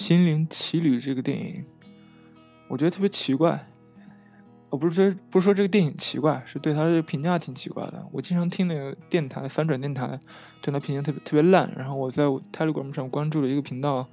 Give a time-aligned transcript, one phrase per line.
[0.00, 1.66] 心灵奇旅》这个电影，
[2.68, 3.66] 我觉得特别奇怪。
[4.70, 8.02] 我不是说不是说这个电影奇怪，是对他的评价挺奇怪的。
[8.10, 10.18] 我经常听那个电台反转电台，
[10.62, 11.70] 对他评价特别特别烂。
[11.76, 14.08] 然后我在 Telegram 上关注了一个频道，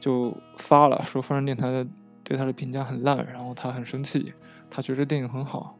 [0.00, 1.86] 就发了说反转电台的
[2.24, 4.32] 对他的评价很烂，然后他很生气，
[4.68, 5.78] 他觉得这电影很好，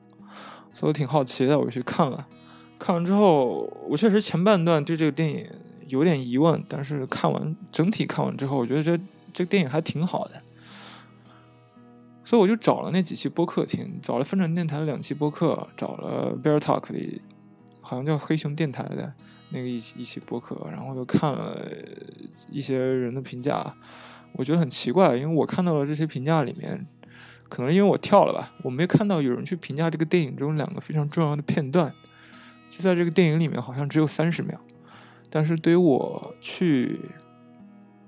[0.73, 2.29] 所以我挺好奇的，我去看了。
[2.79, 5.45] 看完之后，我确实前半段对这个电影
[5.89, 8.97] 有点疑问，但是看完整体看完之后，我觉得这
[9.33, 10.43] 这个电影还挺好的。
[12.25, 17.21] 所以我就找了那几期播客听，找了分转电台的两期播客，找了 Bear Talk 的，
[17.81, 19.13] 好像叫黑熊电台的
[19.51, 21.61] 那个一期一期播客，然后又看了
[22.51, 23.75] 一些人的评价，
[24.35, 26.87] 我觉得很奇怪，因为我看到了这些评价里面，
[27.49, 31.93] 可能因为我跳了吧，我没看到有人去评价这个电影中两个非常重要的片段，
[32.71, 34.59] 就在这个电影里面好像只有三十秒，
[35.29, 37.01] 但是对于我去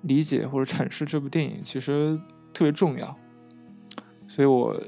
[0.04, 2.18] 理解或者阐释这部电影，其实
[2.52, 3.14] 特别重要。
[4.26, 4.80] 所以我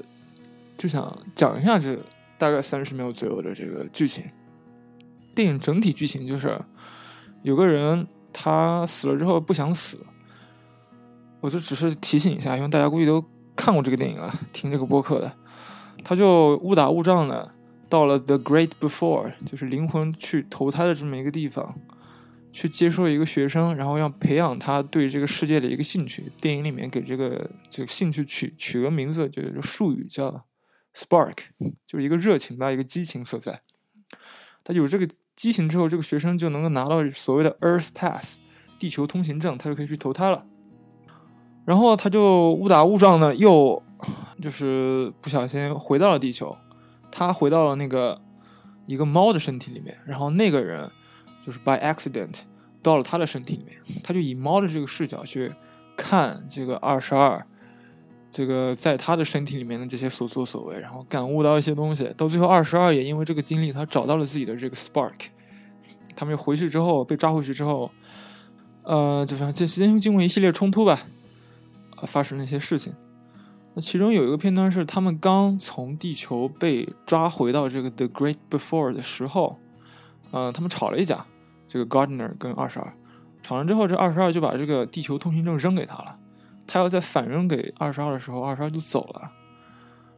[0.77, 1.97] 就想讲一下这
[2.37, 4.23] 大概三十秒左右的这个剧情。
[5.35, 6.59] 电影整体剧情就是
[7.43, 9.99] 有个人他死了之后不想死，
[11.39, 13.23] 我就只是提醒一下，因为大家估计都
[13.55, 15.31] 看过这个电影了，听这个播客的，
[16.03, 17.53] 他就误打误撞的
[17.87, 21.75] 到了 The Great Before，就是灵魂去投胎的这么一个地方。
[22.57, 26.31] 去接收一个学生，然后要培养他对这个世界的一个兴趣。
[26.41, 30.43] 电影里面给这个这个兴趣取取个名字，就是术语叫
[30.95, 31.35] “spark”，
[31.85, 33.61] 就是一个热情吧，一个激情所在。
[34.63, 38.39] 他有这个激情之后，这个学生就能够拿到所谓的 Earth Pass，
[38.79, 40.43] 地球通行证，他就可以去投胎了。
[41.63, 43.83] 然后他就误打误撞的又
[44.41, 46.57] 就是不小心回到了地球，
[47.11, 48.19] 他回到了那个
[48.87, 50.89] 一个猫的身体里面，然后那个人。
[51.47, 52.41] 就是 by accident
[52.83, 55.49] 到了他的身体里面，他就以猫的这个视角去
[55.95, 57.41] 看这个二十二，
[58.29, 62.13] 这个在他的身体里面的这些所作所为，然后感悟到一些东西。
[62.17, 65.13] 到最后，二十二也因为这个经历，他找到了自己的这个 spark。
[66.17, 67.89] 他们回去之后被抓回去之后，
[68.83, 70.99] 呃，就是这时间经过一系列冲突吧，
[72.03, 72.93] 发生了一些事情。
[73.73, 79.57] 那其中有一个片段是他们刚从地球被抓回到这个 the great before 的时候，
[80.31, 81.25] 呃，他们吵了一架。
[81.67, 82.93] 这个 Gardner 跟二十二
[83.43, 86.19] 吵完之后，这二十二就把这个地球通行证扔给他了。
[86.65, 89.31] 他要再反扔给二十二的时候，二十二就走了。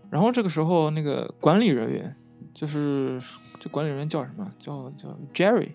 [0.10, 2.16] 然后这个时候，那个管理人员，
[2.56, 3.22] 就是
[3.60, 4.52] 这管理人员叫什么？
[4.58, 5.74] 叫叫 Jerry，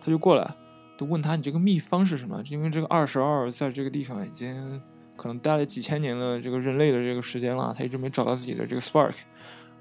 [0.00, 0.56] 他就过来，
[0.98, 4.82] 就问他：“你这个秘方是什么？”因为这个二十二在这个地方已经
[5.16, 9.14] 可能待了几千年的这个人类的这个时间了，他一直没找到自己的这个 spark。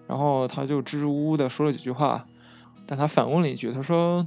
[0.07, 2.27] 然后他就支支吾吾的说了几句话，
[2.85, 4.23] 但他反问了一句，他说。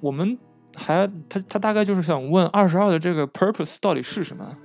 [0.00, 0.38] 我们
[0.76, 4.56] 还他他大概就是想问二十二的这个 purpose 到底是什么？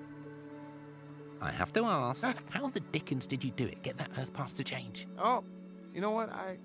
[1.41, 3.81] I have to ask, how the dickens did you do it?
[3.81, 5.07] Get that Earth pass to change?
[5.17, 5.44] Oh,
[5.94, 6.29] you know what?
[6.31, 6.57] I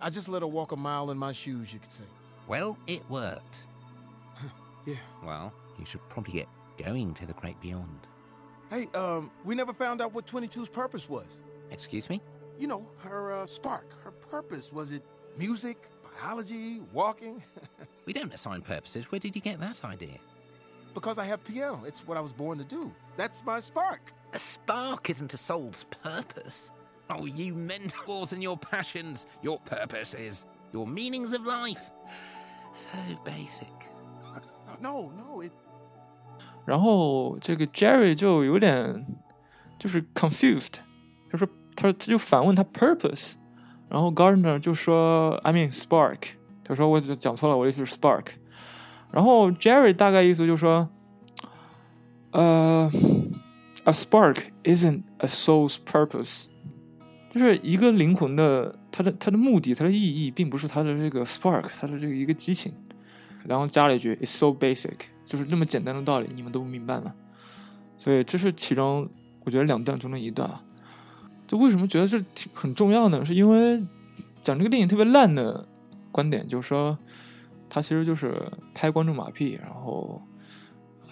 [0.00, 2.04] I just let her walk a mile in my shoes, you could say.
[2.46, 3.66] Well, it worked.
[4.86, 4.94] yeah.
[5.24, 8.06] Well, you should probably get going to the great beyond.
[8.70, 11.40] Hey, um, we never found out what 22's purpose was.
[11.72, 12.20] Excuse me?
[12.56, 14.72] You know, her uh, spark, her purpose.
[14.72, 15.02] Was it
[15.36, 17.42] music, biology, walking.
[18.06, 19.10] we don't assign purposes.
[19.10, 20.18] Where did you get that idea?
[20.94, 21.82] Because I have piano.
[21.86, 22.90] It's what I was born to do.
[23.16, 24.12] That's my spark.
[24.32, 26.70] A spark isn't a soul's purpose.
[27.08, 31.90] Oh, you mentors and your passions, your purposes, your meanings of life.
[32.72, 32.88] So
[33.24, 33.72] basic.
[34.80, 35.52] No, no, it.
[36.66, 39.06] 然后这个 Jerry 就有点
[39.78, 40.74] 就是 confused，
[41.30, 43.36] 他说他他就反问他 purpose，
[43.93, 46.17] 然后 Gardner 就说：“I mean spark。”
[46.65, 48.25] 他说：“我讲错了，我的意思是 spark。”
[49.13, 50.89] 然后 Jerry 大概意思就是说
[52.33, 52.91] ：“呃
[53.83, 56.45] ，a spark isn't a soul's purpose，
[57.29, 62.73] 就是一个灵魂的它的它的目的，它的意义，并不是它的这个 spark，它的这个一个激情。”
[63.45, 67.13] 然后加了一句：“It's so basic，就是这么简单的道理，你们都明白了。”
[67.95, 69.07] 所以这是其中
[69.45, 70.63] 我觉得两段中的一段啊。
[71.53, 73.23] 就为什么觉得这挺很重要呢？
[73.23, 73.79] 是因为
[74.41, 75.63] 讲这个电影特别烂的
[76.11, 76.97] 观点，就是说，
[77.69, 78.41] 它其实就是
[78.73, 80.19] 拍观众马屁，然后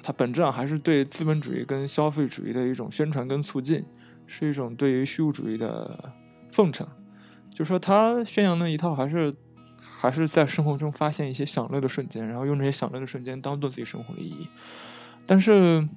[0.02, 3.86] 它本质上还是对资本主义跟消费主义的一种宣传跟促进，
[4.26, 6.12] 是一种对于虚无主义的
[6.52, 6.88] 奉承。
[7.52, 9.32] 就是说他宣扬的一套，还是
[9.80, 14.48] 还是在生活中发现一些享乐的瞬间，然后用这些享乐的瞬间当做自己生活的意义。
[15.28, 15.88] 但是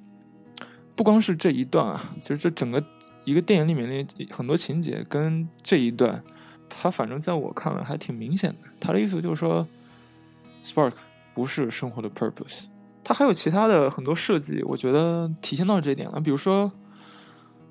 [0.95, 2.83] 不光是这一段啊，其实这整个。
[3.25, 6.23] 一个电影里面的很多情节跟这一段，
[6.69, 8.69] 他反正在我看来还挺明显的。
[8.79, 9.67] 他的意思就是说
[10.63, 10.93] ，spark
[11.33, 12.65] 不是生活的 purpose，
[13.03, 16.21] 它还有其他的很多设计，我觉得体现到这一点了。
[16.21, 16.71] 比如说，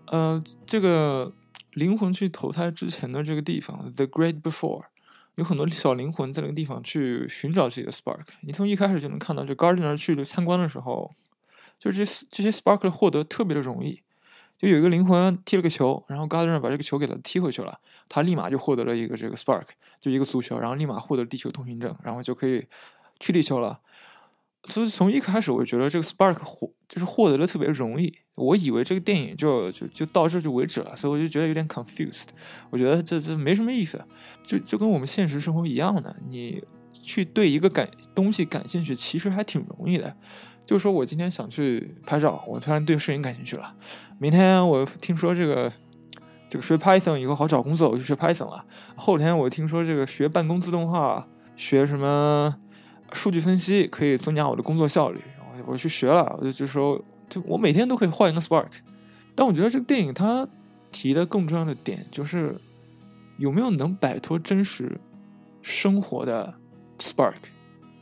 [0.07, 1.33] 呃，这个
[1.75, 4.83] 灵魂去投胎之前的这个地方，The Great Before，
[5.37, 8.23] 有很多小灵魂在那个地方去寻找自己的 spark。
[8.41, 11.13] 你从一开始就能看到，这 gardener 去参观的时候，
[11.85, 14.01] 就这这些 spark 获得特别的容易。
[14.57, 17.79] 就有一个灵魂踢了个球，然后 Gardner 把这个球给他踢回去了，
[18.09, 19.65] 他立马就获得了一个这个 spark，
[20.01, 22.65] 就一个足球，然后立马获得地球通行证，然后就可以
[23.19, 23.81] 去地球了。
[24.63, 32.29] 所以从一开始我就觉得这个 spark 获就是获得的特别容易，我以为这个电影就就就到这就为止了，所以我就觉得有点 confused。
[32.71, 34.03] 我觉得这这没什么意思，
[34.43, 36.63] 就就跟我们现实生活一样的，你
[37.03, 40.17] 去对一个感东西感兴趣，其实还挺容易的。
[40.67, 43.75] 就说我今天想去拍照，我突然对摄影感兴趣了。
[44.19, 45.71] 明天我听说这个
[46.49, 48.65] 这个学 Python 以后好找工作，我就学 Python 了。
[48.97, 51.27] 后天我听说这个学办公自动化，
[51.57, 52.57] 学什么
[53.13, 56.35] 数据分析可以增加我的工作效率，我我去学了。
[56.39, 58.71] 我就就说，就我每天都可以换一个 Spark。
[59.35, 60.49] 但我觉得这个电影它
[60.91, 62.57] 提的更重要的点就是
[63.37, 64.99] 有没有能摆脱真实
[65.61, 66.55] 生活的
[66.99, 67.35] Spark，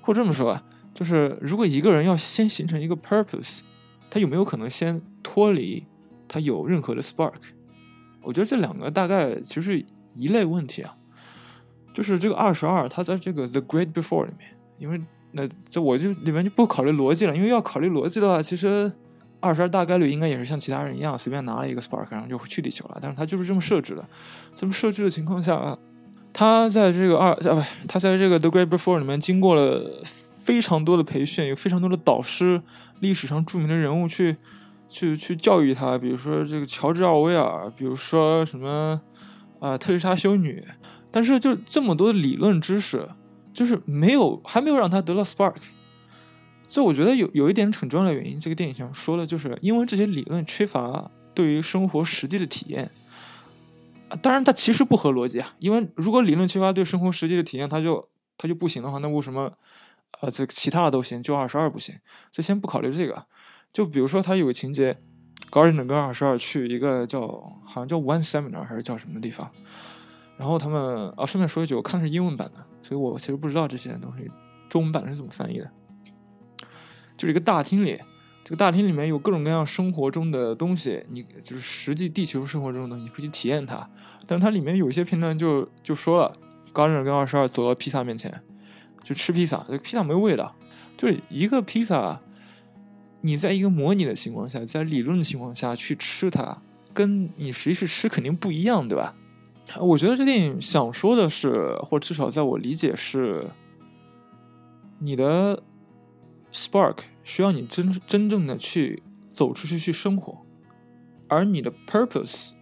[0.03, 0.63] 或这么说吧。
[0.95, 3.61] 就是如果一个人要先形成一个 purpose，
[4.11, 5.83] 他有没有可能先脱离
[6.29, 7.33] 他有任何的 spark？
[8.23, 10.95] 我觉得这两个大概其实是一类问题啊。
[11.95, 14.49] 就是这个二十二，他在这个 The Great Before 里面，
[14.79, 15.01] 因为
[15.33, 18.91] 那这我就里面就不考虑逻辑了，因为要考虑逻辑的话，其实
[19.41, 22.99] 二十二大概率应该也是像其他人一样，随便拿了一个 spark，然后就去地球了。
[23.01, 24.07] 但是他就是这么设置的，
[24.55, 25.79] 这么设置的情况下，
[26.33, 29.91] 他在这个二啊不，他在这个 The Great Before 里面经过了。
[30.45, 32.61] 非常多的培训，有非常多的导师，
[32.99, 34.37] 历史上著名的人物去，
[34.89, 39.01] 去去教育他，比如说这个乔治奥威尔，比如说什么
[39.61, 40.65] 啊特丽莎修女，
[41.13, 43.09] 但是就这么多理论知识，
[43.55, 45.55] 就是没有还没有让他得到 spark。
[46.67, 52.91] 所以我觉得有有一点很重要的原因，这个电影想说的就是因为这些理论缺乏对于生活实际的体验。
[54.21, 59.53] 当然，它其实不合逻辑啊，因为如果理论缺乏对生活实际的体验，它就它就不行的话，那为什么？
[60.21, 61.95] 呃，这其他的都行，就二十二不行。
[62.31, 63.27] 就先不考虑这个。
[63.73, 64.99] 就比如说，他有个情节，
[65.51, 67.27] 高人跟二十二去一个叫
[67.65, 69.51] 好像叫 One Seminar 还是叫什么地方。
[70.37, 74.31] 然后他们啊，顺便说一句，我看的是英文版的，所以我其实不知道这些东西
[74.69, 75.71] 中文版是怎么翻译的。
[77.17, 77.99] 就是一个大厅里，
[78.45, 83.89] 这个大厅里面有各种各样生活中的东西，你就是实际地球生活中的东西，你可以去体验它。
[84.27, 86.37] 但它里面有一些片段就就说了，
[86.73, 88.43] 高人跟二十二走到披萨面前。
[89.03, 90.55] 就吃披萨，这披萨没味道。
[90.97, 92.21] 就是一个披萨，
[93.23, 96.59] 你在一个模拟的情况下，在理论的情况下去吃它，
[96.95, 99.15] 跟你实际去吃肯定不一样，对吧？
[99.81, 103.49] 我觉得这电影想说的是，或至少在我理解是，
[104.99, 105.63] 你的
[106.53, 110.45] spark 需要你真真正的去走出去去生活，
[111.29, 112.53] 而你的 purpose。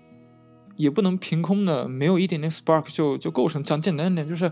[0.80, 3.62] 也不能凭空的没有一点点 spark 就就构成。
[3.62, 4.50] 讲简单一点，就是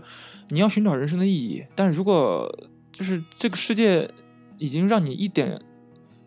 [0.49, 1.65] 你要寻找人生的意义。
[1.73, 2.47] 但如果
[2.91, 4.07] 就是这个世界
[4.59, 5.59] 已经让你一点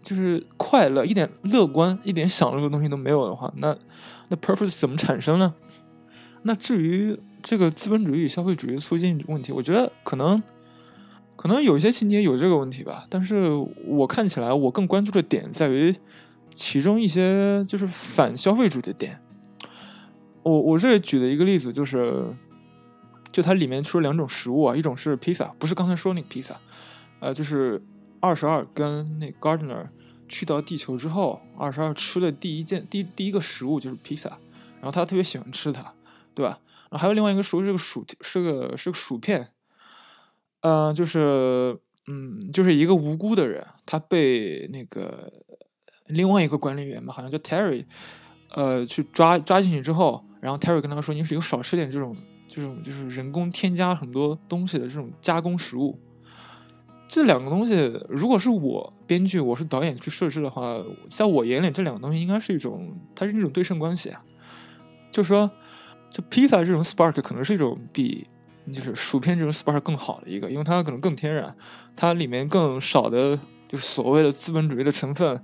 [0.03, 3.79] 就是快乐、一点乐观、一点享乐的东西都没有的话，那
[4.29, 5.55] 那 purpose 怎么产生呢？
[6.43, 10.43] 那至于这个资本主义与消费主义促进问题，我觉得可能
[11.37, 13.07] 可能有些情节有这个问题吧。
[13.09, 13.49] 但是
[13.87, 15.95] 我看起来，我更关注的点在于
[16.53, 19.22] 其中一些就是反消费主义的点。
[20.43, 22.35] 我我这里举的一个例子就是，
[23.31, 26.61] 就它里面出了两种食物啊，一种是披萨，不是刚才说那个披萨，
[27.21, 27.81] 呃，就是
[28.21, 29.89] 二十二跟那 gardener
[30.29, 34.31] 去到地球之后，二十二吃的第一件第第一个食物就是披萨，
[34.81, 35.95] 然后他特别喜欢吃它，
[36.35, 36.59] 对吧？
[36.91, 39.49] 然后还有另外一个食物是个薯，是个是个薯片，
[40.61, 45.33] 嗯，就是嗯，就是一个无辜的人，他被那个
[46.07, 47.85] 另外一个管理员吧，好像叫 Terry，
[48.55, 50.25] 呃，去抓抓进去之后。
[50.41, 52.17] 然后 Terry 跟他说：“你是有少吃点这种
[52.49, 55.97] 这种就是人工添加很多东西的这种加工食物。
[57.07, 60.77] 这两个东西，如果是我编剧，我是导演去设置的话，
[61.09, 64.21] 在我眼里，这两个东西应该是一种，它是一种对称关系啊。
[65.13, 65.49] 就说，
[66.11, 68.27] 就披萨这种 spark 可能是一种比
[68.73, 71.55] 就是薯片这种 spark 更好的一个，因为它可能更天然，
[71.95, 75.41] 它里面更少的就是所谓的资本主义的成分。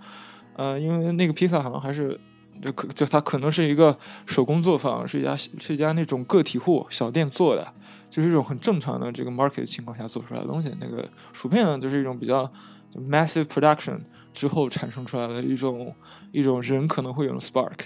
[0.56, 2.18] 呃，因为那个披萨好像还是。”
[2.60, 3.96] 就可就它可能是一个
[4.26, 7.66] 手工作坊，是一家是一家那种个体户小店做的，
[8.10, 10.74] 就是一种很正常的这个 market 情况下做出来的东西。
[10.80, 12.50] 那个薯片呢，就是一种比较
[12.94, 13.98] massive production
[14.32, 15.94] 之后产生出来的一种
[16.32, 17.78] 一种人可能会有的 spark。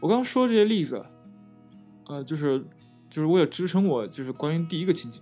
[0.00, 1.04] 我刚刚说这些例子，
[2.06, 2.64] 呃，就是
[3.10, 5.20] 就是为了支撑我就是关于第一个情景。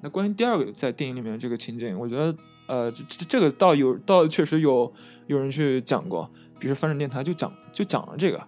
[0.00, 2.36] 那关于第二个在电影里面这个情景，我觉得
[2.68, 4.92] 呃，这这这个倒有倒确实有
[5.26, 8.40] 有人去讲过，比如翻转电台就讲就讲了这个，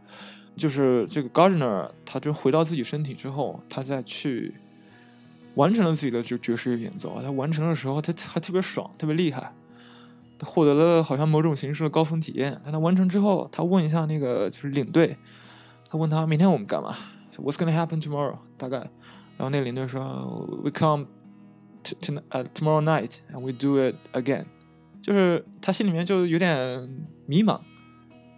[0.57, 4.55] 就是这个 Gardner 他就回到自己身体之后，他再去
[5.55, 7.21] 完成了自己的就爵士乐演奏。
[7.23, 9.53] 他完成的时候，他还特别爽，特别厉害，
[10.39, 12.61] 他获得了好像某种形式的高峰体验。
[12.65, 15.17] 但他完成之后，他问一下那个就是领队，
[15.89, 16.97] 他问他明天我们干嘛
[17.37, 18.37] ？What's gonna happen tomorrow？
[18.59, 18.79] 大概，
[19.37, 20.01] 然后那个领队说
[20.63, 21.07] ：“We come
[21.85, 24.45] to to 呃 tomorrow night and we do it again。”
[25.01, 26.87] 就是他心里面就有点
[27.25, 27.59] 迷茫，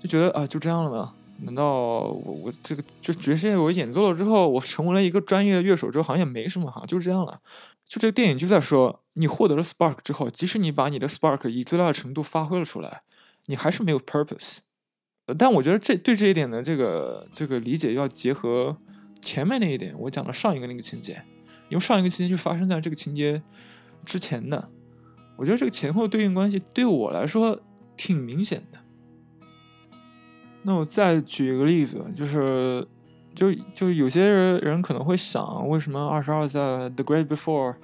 [0.02, 1.14] 就觉得啊，就这样了吗？
[1.44, 7.40] 难道我我这个就爵士乐我演奏了之后，我成为了一个专业的乐手之后，好像也没什么，好像就这样了。
[7.86, 13.02] 就这个电影就在说，你获得了 spark 之后，即使你把你的 spark 以最大的程度发挥了出来，
[13.46, 14.58] 你还是没有 purpose。
[15.38, 18.76] 但我觉得这对这一点的这个这个理解要结合
[19.20, 21.22] 前面那一点，我讲的上一个那个情节，
[21.68, 23.42] 因为上一个情节就发生在这个情节
[24.04, 24.68] 之前的。
[25.36, 27.60] 我觉得这个前后对应关系对我来说
[27.96, 28.78] 挺明显的。
[30.62, 32.86] 那我再举一个例子，就是
[33.34, 37.74] 就就有些人人可能会想，为什么二十二在 The Great Before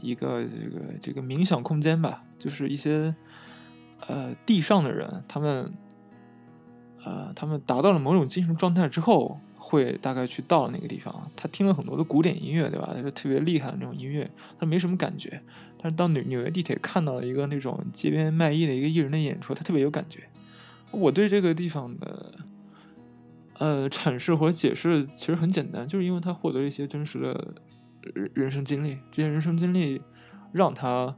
[0.00, 3.14] 一个这个这个冥想空间吧，就是一些
[4.06, 5.72] 呃地上的人，他们
[7.04, 11.30] 呃他们达到了某种精神状态之后，会大概去到了那个地方。
[11.36, 12.90] 他听了很多的古典音乐，对吧？
[12.94, 15.42] 他是特别厉害的那种音乐，他没什么感觉。
[15.80, 20.22] 但是到纽纽约地铁看到了一个那种街边卖艺的一个艺人的演出，他特别有感觉。
[20.90, 22.32] 我对这个地方的
[23.58, 27.54] 呃阐释或者解释其实很简单，就是因为他获得了一些真实的
[28.14, 30.00] 人人生经历，这些人生经历
[30.52, 31.14] 让他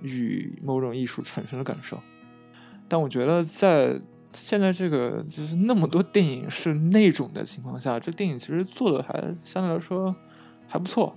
[0.00, 1.98] 与某种艺术产生了感受。
[2.88, 4.00] 但我觉得在
[4.32, 10.14] 现在这个就是那么多电影是那种的情况下，这电影其实做的还相对来说
[10.68, 11.16] 还不错。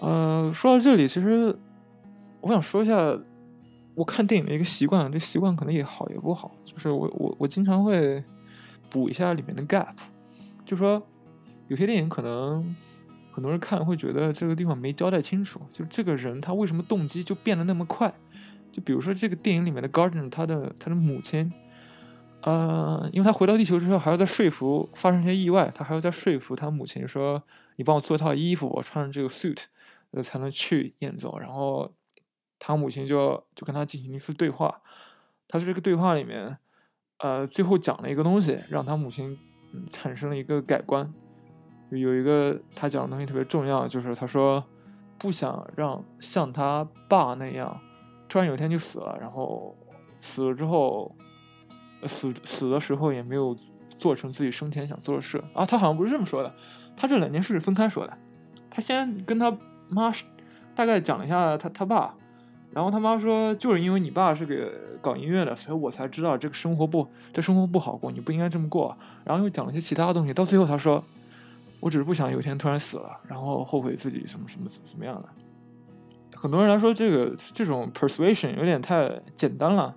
[0.00, 1.54] 呃，说到这里，其实
[2.40, 3.18] 我想说一下
[4.00, 8.24] 我看电影的一个习惯，这习惯可能也好也不好，就是我我我经常会
[8.88, 9.94] 补一下里面的 gap，
[10.64, 11.06] 就说
[11.68, 12.74] 有些电影可能
[13.30, 18.10] 很多人看会觉得这个地方没交代清楚，就这个人他为什么动机就变得那么快？
[18.72, 21.52] 就比如说这个电影里面的 Gardner，他的他的母亲，
[22.40, 27.42] 呃，因为他回到地球之后还要再说服发生一些意外，他还要再说服他母亲说
[27.76, 29.64] ：“你帮我做一套衣服，我穿上这个 suit。”
[30.12, 31.38] 呃，才能去演奏。
[31.38, 31.88] 然后
[32.60, 34.80] 他母亲就就跟他进行一次对话。
[35.48, 36.56] 他在这个对话里面，
[37.18, 39.36] 呃，最后讲了一个东西，让他母亲
[39.74, 41.12] 嗯产生了一个改观。
[41.90, 44.62] 有一个他讲的东西特别重要，就是他说
[45.18, 47.80] 不想让像他爸那样，
[48.28, 49.76] 突然有一天就死了，然后
[50.20, 51.12] 死了之后，
[52.06, 53.56] 死死的时候也没有
[53.98, 55.66] 做成自己生前想做的事啊。
[55.66, 56.54] 他好像不是这么说的，
[56.96, 58.16] 他这两件事是分开说的。
[58.70, 59.56] 他先跟他。
[59.92, 60.12] 妈
[60.72, 62.14] 大概讲了一下他他爸，
[62.72, 68.96] 然后他妈说，就是因为你爸是个搞音乐的，所以我才知道这个生活不这生活不好过，你不应该这么过。
[69.24, 71.02] 然后又讲了些其他东西，到最后他说，
[71.80, 75.28] 我只是不想有一天突然死了，然后后悔自己什么什么怎么样的。
[76.32, 79.94] 很多人来说，这个这种 persuasion 有点太简单了，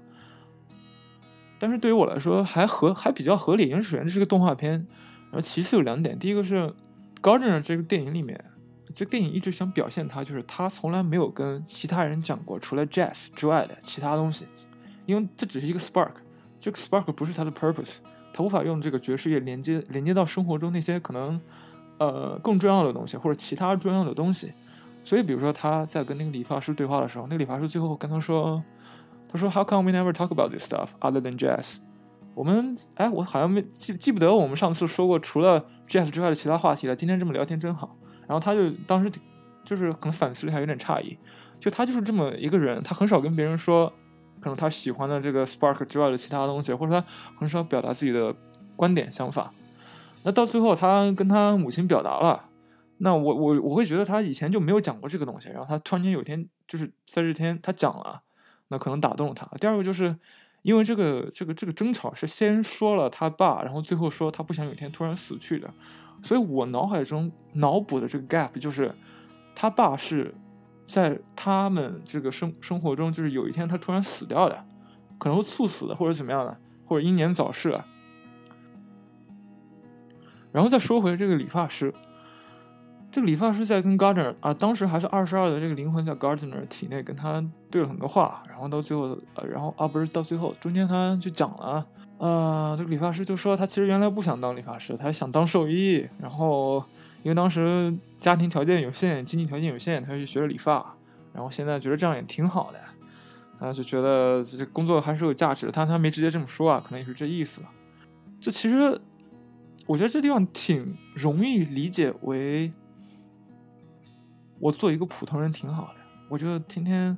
[1.60, 4.72] 但是对于我来说还合还比较合理，因为首先这是个动画片，
[5.30, 6.74] 然后其次有两点，第一个是
[7.22, 8.44] Gardner 这个电影里面。
[8.94, 14.46] 这电影一直想表现他，就是他从来没有跟其他人讲过除了 jazz 之外的其他东西，
[15.06, 16.12] 因为这只是一个 spark，
[16.60, 17.98] 这个 spark 不是他的 purpose，
[18.32, 21.42] 他无法用这个爵士乐连接连接到生活中那些可能
[21.98, 24.54] 呃更重要的东西或者其他重要的东西。
[25.04, 28.64] 所以，比如说他在跟那个理发师对话的时候，那个理发师最后跟他说
[29.28, 31.80] ：“他说 How come we never talk about this stuff other than jazz？”
[32.34, 36.96] 我们哎，我好像没记记不得我们上次说过除了 jazz 之外的其他话题了。
[36.96, 37.98] 今天这么聊天真好。
[38.34, 39.12] 然后他就当时
[39.64, 41.16] 就是可能反思了一下，有点诧异，
[41.60, 43.94] 就他就是这么一个人，他很少跟别人说，
[44.42, 47.06] 可能他喜欢的这个 Spark 之外的其他东西，或者他
[47.40, 48.36] 很少表达自己的
[48.76, 49.54] 观点想法。
[50.24, 52.50] 那到最后他跟他母亲表达了，
[52.98, 58.24] 那我我我会觉得他以前就没有讲过这个东西，然后他突然间有一天就是在这天他讲了，
[58.70, 59.46] 那可能打动了他。
[59.60, 60.18] 第二个就是
[60.64, 65.72] 因为这个这个这个争吵是先说了他爸，然后最后说他不想有一天突然死去的。
[66.24, 68.96] 所以我脑海中脑补的这个 gap 就是，
[69.54, 70.34] 他爸是
[70.88, 74.66] 在他们这个生生活中，就是有一天他突然死掉的，
[75.20, 77.86] 可能会猝死的，或者怎么样的，或者英年早逝啊。
[80.52, 81.94] 然后再说回这个理发师，
[83.14, 91.86] 这个理发师在跟 Gardner 啊，当时还是二十二的这个灵魂在 Gardner 体内跟他对了很多话，然后到最后，呃，然后啊不是到最后，中间他就讲了。
[92.18, 96.04] 呃，这个理发师就说他其实原来不想当理发师，他想当兽医。
[96.20, 96.84] 然后
[97.22, 100.96] 因为当时家庭条件有限，经济条件有限，他就学了理发。
[101.34, 102.80] 然后现在觉得这样也挺好的，
[103.60, 105.72] 啊，就觉得这工作还是有价值的。
[105.72, 107.70] 他他没直接这么说啊，可能也是这意思吧。
[108.42, 109.00] 这其实
[109.86, 112.72] 我觉得这地方挺容易理解为，
[114.64, 115.96] 我做一个普通人挺好的。
[116.30, 117.18] 我觉得天天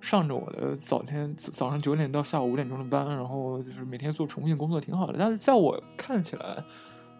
[0.00, 5.16] 上着我的早天早上九点到下午五点钟的班，然后就是每天做重复性工作挺好的。
[5.18, 6.62] 但是在我看起来，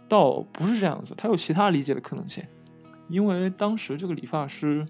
[0.08, 2.44] 倒不是这样子，他有其他理解的可能性。
[3.08, 4.86] 因为当时这个理发师，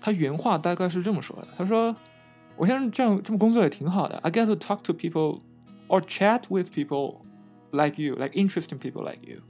[0.00, 1.94] 他原话大概是这么说的：“他说，
[2.56, 4.16] 我现在这样这么工作也挺好的。
[4.18, 5.40] I get to talk to people
[5.88, 7.16] or chat with people
[7.72, 9.40] like you, like interesting people like you。”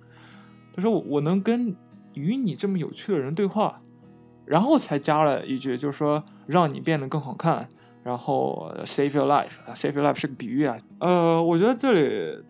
[0.74, 1.76] 他说：“我我能跟
[2.14, 3.82] 与你这么有趣的人对话。”
[4.46, 7.66] 然后才加了一句，就是说让你变得更好看，
[8.02, 10.76] 然后 save your life，save your life 是个比喻啊。
[11.00, 12.44] 呃，我觉得这里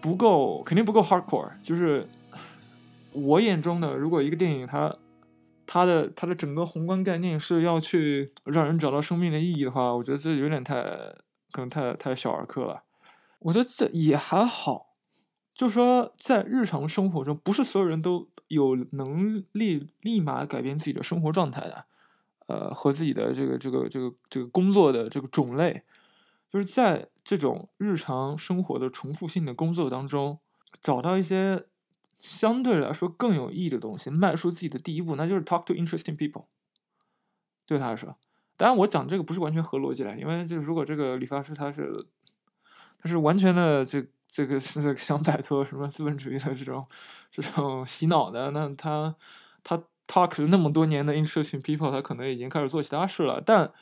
[0.00, 1.50] 不够，肯定不够 hardcore。
[1.62, 2.08] 就是
[3.12, 4.94] 我眼中的，如果一个电影它
[5.66, 10.82] 它的它的整个宏观概念是要去让人找到生命的意义的话，我觉得这有点太
[11.52, 12.82] 可能太太小儿科了。
[13.40, 14.94] 我觉得这也还好，
[15.54, 18.28] 就是说在日常生活中，不是所有人都。
[18.48, 21.84] 有能力立马改变自己的生活状态的，
[22.46, 25.84] 呃，和自己的这个这个这个这个工作的这个种类，
[26.50, 30.40] 就是在这种日常生活的重复性的工作当中，
[30.80, 31.66] 找到一些
[32.16, 36.46] 相对来说更有意义的东西，迈出自己的第一步，那就是 talk to interesting people。
[37.66, 38.16] 对他来说，
[38.56, 42.06] 当然我讲这个不是完全合逻辑的，因为就是如果这个理发师他是
[42.98, 44.06] 他是完全的这。
[44.28, 46.86] 这个是想摆脱什么资本主义的这种
[47.30, 49.14] 这种洗脑的，那他
[49.64, 53.40] 他 talk 那么多年的 interesting people，他可能已经开始做其他事了。
[53.40, 53.72] 但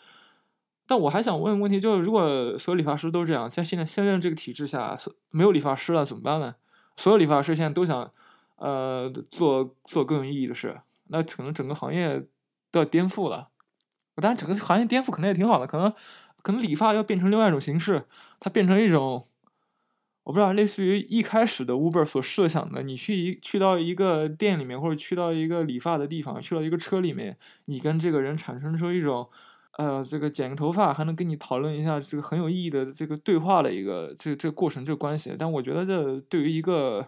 [0.87, 4.97] 但我还想问问题，就是如果所有理发师都这样，在现在现在这个体制下，
[5.31, 6.55] 没有理发师了怎么办呢？
[6.97, 8.13] 所有理发师现在都想
[8.55, 12.29] 呃做做更有意义的事，那可能整个行业
[12.71, 13.49] 都要颠覆了。
[14.15, 15.93] 当然，整个行业颠覆可能也挺好的，可能
[16.43, 18.07] 可能理发要变成另外一种形式，
[18.39, 19.27] 它变成一种。
[20.27, 29.31] 我不知道，类似于一开始的 Uber 所设想的，你去一去到一个店里面，或者去到一个理发的地方，去到一个车里面，你跟这个人产生出一种，
[29.79, 35.33] 呃，这个剪个头发还能跟你讨论一下这个很有意义的这个对话的一个这这个过程这个关系。
[35.39, 37.07] 但我觉得这对于一个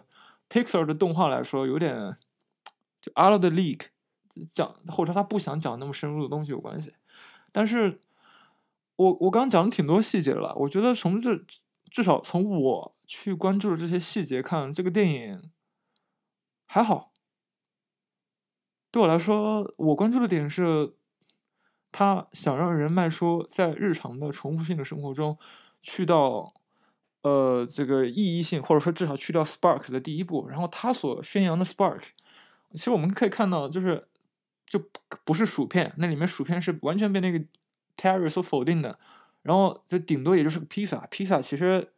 [0.49, 2.15] Pixar 的动画来说，有点
[3.01, 3.87] 就 out of the league，
[4.49, 6.93] 讲或者他不想讲那么深入的东西有关系。
[7.51, 7.99] 但是
[8.95, 11.41] 我我刚刚讲了挺多细节了，我觉得从这。
[11.91, 15.51] 至少从我去关注的这些细节看，这个电影
[16.67, 17.11] 还好。
[18.91, 20.93] 对我来说，我关注的点是，
[21.91, 25.39] 他想让人迈出在日常的重复性的生活中，
[25.81, 26.53] 去到
[27.23, 30.47] 呃这个意义性，或者说至少去掉 spark 的第一步。
[30.47, 32.01] 然后他所宣扬的 spark，
[32.73, 34.07] 其实我们可以看到，就是
[34.67, 34.79] 就
[35.25, 37.43] 不是薯片，那里面薯片是完全被那个
[37.97, 38.99] Terry 所否定的。
[39.41, 41.89] 然后这顶多也就是个披萨，披萨其实，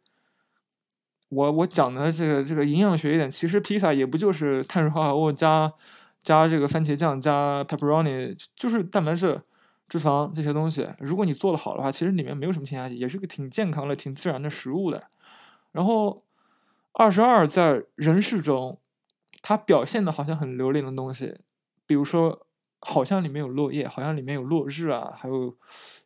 [1.32, 5.72] 我我讲的这个这个营养学一点，其实披萨也不就是碳水化合物加
[6.20, 9.40] 加这个番茄酱加 pepperoni，就是蛋白质、
[9.88, 10.86] 脂肪这些东西。
[10.98, 15.04] 如果你做的好的话，其实里面没有什么添加剂，也是个挺健康的、挺自然的食物的。
[15.70, 16.22] 然后
[16.92, 18.78] 二十二在人世中，
[19.40, 21.38] 它表现的好像很流连的东西，
[21.86, 22.46] 比如说
[22.80, 25.56] 好像里面有落叶，好像里面有落日啊，还有。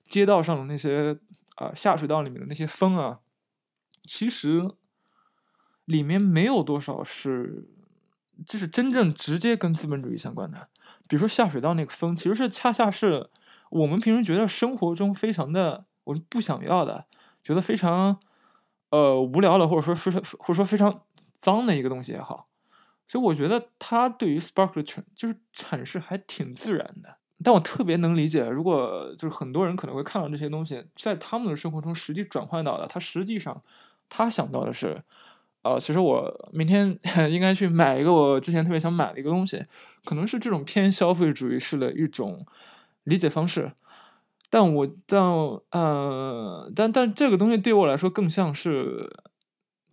[0.08, 1.18] 街道上的那些
[1.56, 3.18] 啊，下水道里面的那些风啊，
[4.04, 4.62] 其实
[5.86, 7.66] 里面没有多少是，
[8.44, 10.68] 就是真正直接跟资本主义相关的。
[11.08, 13.30] 比如说下水道那个风，其实是恰恰是
[13.70, 17.06] 我们平时觉得生活中非常的我们不想要的，
[17.42, 18.20] 觉得非常
[18.90, 21.02] 呃无聊的，或者说说或者说非常
[21.38, 22.48] 脏的一个东西也好。
[23.08, 27.18] 所以我觉得它对于 Spark 的诠就是阐释还挺自然的。
[27.44, 33.62] 但我特别能理解，如果就是很多人可能会看到这些东西，在他们的生活中实际转换到的，他实际上
[34.08, 35.00] 他想到的是，
[35.62, 36.96] 呃，其实我明天
[37.30, 39.64] 应该去买一个我之前特别想买的一个东西，
[40.04, 42.46] 可能是这种偏消费主义式的一种
[43.04, 43.72] 理解方式。
[44.48, 49.10] 但我到呃，但但这个东西对我来说更像是，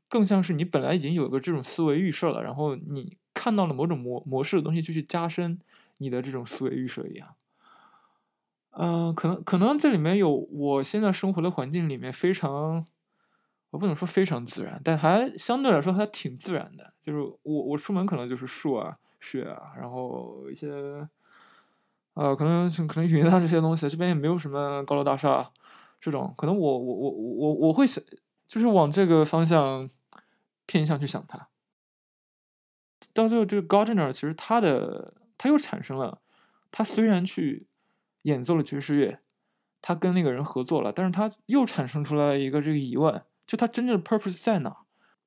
[0.08, 5.60] 更像是你本来已经有个这种思维预设了，然后你看到了某种模模式的东西就去加深。
[6.00, 7.36] 你的这种思维预设一样，
[8.72, 12.84] 嗯，可能可能这里面有我现在生活的环境里面非常，
[13.74, 16.94] 我不能说非常自然，但还相对来说还挺自然的。
[17.02, 20.70] 就是我我出门可能就是树啊、雪啊，然后一些，
[22.14, 25.52] 呃，可能可能云啊这些东西，这边也没有什么高楼大厦，
[26.00, 28.04] 这种可能我我我我我会想，
[28.46, 29.90] 就是往这个方向
[30.68, 31.50] 偏向去想它。
[33.12, 35.16] 到最后，这个 Gardner 其实他的。
[35.36, 36.22] 他又产生了，
[36.72, 37.68] 他虽然去
[38.22, 39.20] 演奏了爵士乐，
[39.82, 44.78] 他跟那个人合作了，但是他又产生出来了一个这个疑问，就他真正的 purpose 在哪？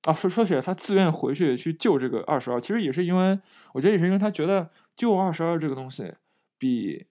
[0.03, 3.41] 啊，说说起来，他自愿回去去救这个二十二，其实也是因为，
[3.73, 6.15] 我觉得也是因为他觉得救二十二这个东西
[6.59, 7.07] 比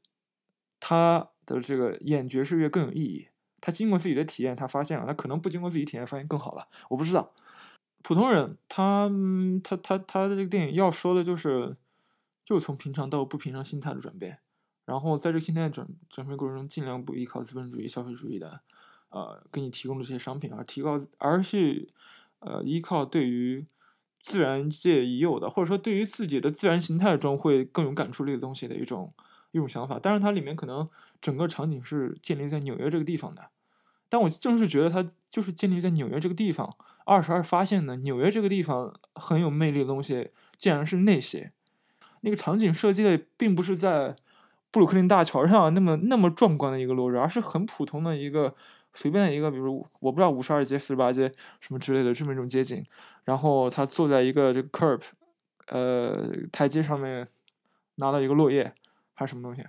[0.80, 3.28] 他的这个演爵士乐更有意义。
[3.60, 7.34] 他经过自己的体验，他发现了，他可能不经过自己体验发现更好了，我不知道。
[8.04, 9.10] 普通人，他
[9.64, 11.76] 他他他的这个电影要说的就是，
[12.46, 14.40] 就从平常到不平常心态的转变，
[14.86, 18.62] 然后在这个心态转转变过程中，尽量不依靠资本主义消费主义的，
[19.10, 21.88] 呃，给你提供的这些商品，而提高，而是
[22.40, 23.66] 呃依靠对于
[24.22, 29.14] 自然界已有的，或者说对于自己的自然形态中会更有感触力的东西的一种
[29.52, 30.00] 一种想法。
[30.02, 30.90] 但是它里面可能
[31.22, 33.50] 整个场景是建立在纽约这个地方的。
[34.08, 36.76] 但我正是觉得它就是建立在纽约这个地方。
[37.06, 41.52] 二十二发现呢，纽约这个地方很有魅力的东西，竟然是那些。
[42.22, 44.16] 那个场景设计的并不是在
[44.72, 48.56] 布鲁克林大桥上那么那么壮观的一个落日，而是很普通的一个
[48.96, 52.84] 随便一个，比如我不知道五十二街、四十八街什么之类的这么一种街景。
[53.26, 55.02] 然后他坐在一个这个 curb，
[55.68, 57.28] 呃，台阶上面，
[57.98, 58.74] 拿到一个落叶
[59.14, 59.64] 还是什么东西。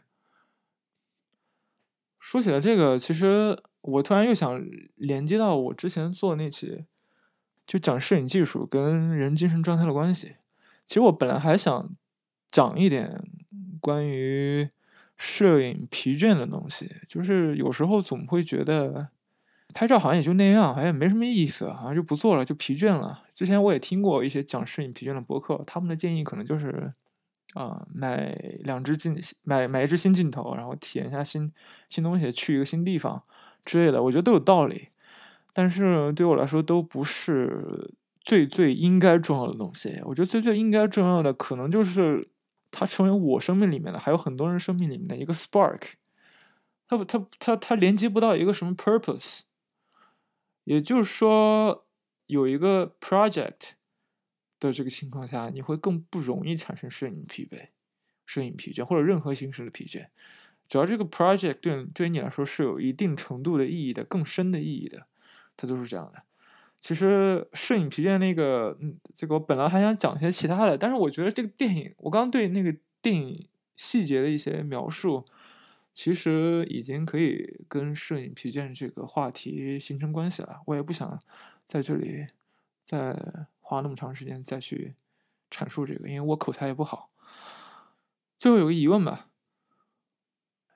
[2.19, 3.63] 说起来这个，其实。
[3.87, 4.61] 我突然又想
[4.97, 6.87] 连接到我之前做的那期，
[7.65, 10.35] 就讲摄影技术跟人精神状态的关系。
[10.89, 11.95] 其实我本来还想
[12.51, 13.23] 讲一点
[13.81, 14.69] 关于
[15.17, 19.11] 摄影疲倦的东西，就是有时候总会觉得
[19.77, 23.23] 拍照好像也就那样，好像也没什么意思，好像就不做了，就疲倦了。
[23.35, 26.95] 之前我也听过一些讲摄影疲倦的博客，他们的建议可能就是
[27.53, 31.53] 啊，买两支镜，买买一支新镜头，然后体验一下新
[31.91, 33.23] 新东西，去一个新地方。
[33.67, 34.89] 之类的，我觉得都有道理，
[35.53, 40.01] 但是对我来说都不是最最应该重要的东西。
[40.05, 42.27] 我觉得最最应该重要的，可能就是
[42.71, 45.83] 它成为我生命里面的，还有很多人生命里面的一个 spark。
[46.89, 49.41] 它，它它它连接不到一个什么 purpose。
[50.67, 51.87] 也就是说，
[52.27, 53.75] 有一个 project
[54.59, 57.69] 的这个情况下，你会更不容易产生摄影疲惫、
[58.27, 60.09] 摄影疲倦或者任何形式的疲倦。
[60.69, 65.07] 只要这个 project 对对于你来说是有一定程度的意义的，更深的意义的，
[65.57, 66.25] 它都是这样的。
[66.81, 75.25] 其实摄影疲倦那个，嗯，这个我本来还想讲一些其他的，但是我觉得这个电影，我刚刚对那个电影细节的一些描述，
[75.97, 80.61] 其实已经可以跟摄影疲倦这个话题形成关系了。
[80.67, 81.19] 我也不想
[81.67, 82.27] 在这里
[82.85, 83.19] 再
[83.61, 84.95] 花那么长时间再去
[85.51, 87.11] 阐述这个，因为我口才也不好。
[88.39, 89.31] 最后有个疑问吧。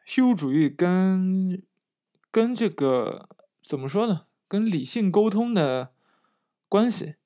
[0.06, 1.62] 虚无主义跟
[2.30, 3.28] 跟这个
[3.62, 4.24] 怎么说呢？
[4.48, 5.92] 跟理性沟通的
[6.66, 7.16] 关系。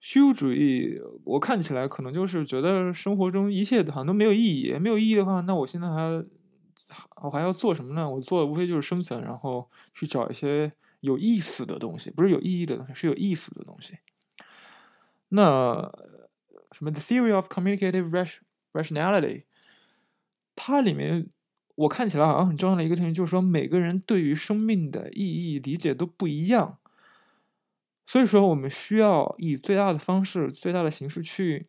[0.00, 4.72] 虚无主义，我看起来可能就是觉得生活中一切好像都没有意义。
[4.80, 6.26] 没有意义的话，那我现在还
[7.22, 8.08] 我还要做什么呢？
[8.08, 13.98] 我做的无非就是生存，然后去找一些有意思的东西，不是有意义的东西，是有意思的东西。
[15.28, 15.90] 那
[16.72, 18.28] 什么？The theory of communicative
[18.72, 19.44] rationality，
[20.54, 21.30] 它里面。
[21.76, 26.78] 我看起来好像很重要的一个东西，就是说每个人对于生命的意义理解都不一样，
[28.06, 31.68] 所以说我们需要以最大的方式、最大的形式去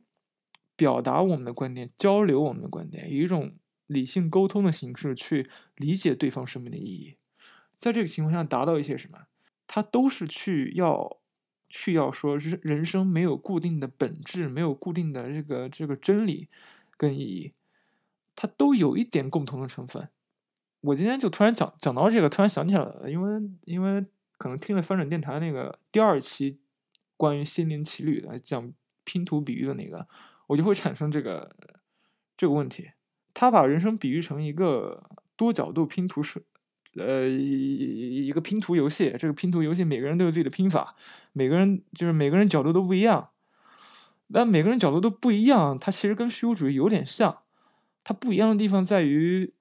[0.78, 7.18] 表达我们的观点，交流我们的观点，以一种理性沟通的形式去理解对方生命的意义。
[7.78, 9.28] 在这个情况下，达到一些什么？
[9.66, 11.18] 他都是去要
[11.70, 16.48] 去要说，人人生没有固定的本质，没有固定的这个这个真理
[16.96, 17.54] 跟意义。
[18.36, 20.10] 它都有一点共同的成分。
[20.82, 24.06] 我今天就突然讲讲到这个，突然想起来了，因为因为
[24.38, 26.60] 可能听了翻转电台那个第二期
[27.16, 28.72] 关于心灵奇旅的讲
[29.04, 30.08] 拼图比喻的那个，
[30.48, 31.56] 我就会产生这个
[32.38, 32.92] 这个问题。
[33.40, 35.04] 他把人生比喻成一个
[35.36, 36.44] 多角度拼图是
[36.96, 39.16] 呃一个拼图游戏。
[39.20, 40.96] 这个拼图游戏每个人都有自己的拼法，
[41.34, 43.30] 每个人就是每个人角度都不一样。
[44.34, 47.44] 但每个人角度都不一样，它其实跟虚无主义有点像。
[48.04, 49.54] 它不一样的地方在于，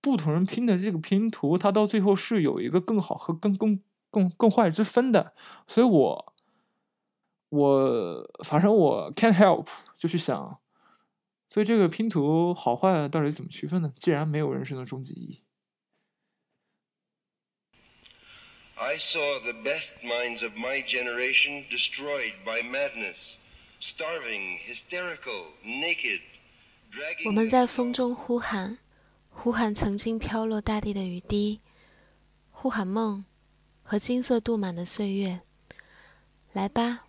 [0.00, 3.78] 不同人拼的这个拼图，它到最后是有一个更好和更更
[4.10, 5.34] 更更坏之分的。
[5.66, 6.34] 所以我
[7.50, 10.58] 我反正我 can't help 就去想，
[11.52, 13.92] 所以这个拼图好坏到底怎么区分呢？
[13.94, 15.42] 既然没有人生的终极意义。
[18.76, 23.34] I saw the best minds of my generation destroyed by madness,
[23.82, 26.22] starving, hysterical, naked.
[27.26, 28.78] 我们在风中呼喊，
[29.28, 31.60] 呼喊曾经飘落大地的雨滴，
[32.50, 33.26] 呼喊梦
[33.82, 35.42] 和金色镀满的岁月。
[36.54, 37.04] 来吧，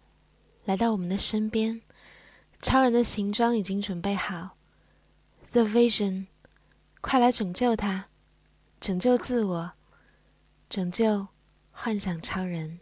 [0.65, 1.81] 来到我们的身边，
[2.63, 4.55] 超人的行装已经准备好。
[5.51, 6.27] The Vision，
[7.01, 8.05] 快来拯救他，
[8.79, 9.73] 拯救自我，
[10.69, 11.27] 拯救
[11.71, 12.79] 幻想超人。